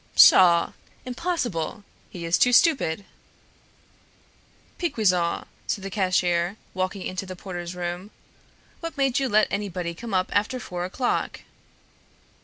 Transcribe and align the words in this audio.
"Pshaw! 0.15 0.71
impossible; 1.05 1.83
he 2.09 2.25
is 2.25 2.39
too 2.39 2.51
stupid." 2.51 3.05
"Piquoizeau," 4.79 5.45
said 5.67 5.83
the 5.83 5.91
cashier, 5.91 6.57
walking 6.73 7.03
into 7.03 7.27
the 7.27 7.35
porter's 7.35 7.75
room, 7.75 8.09
"what 8.79 8.97
made 8.97 9.19
you 9.19 9.29
let 9.29 9.47
anybody 9.51 9.93
come 9.93 10.15
up 10.15 10.35
after 10.35 10.59
four 10.59 10.85
o'clock?" 10.85 11.41